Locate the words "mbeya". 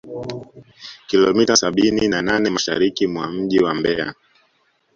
3.75-4.15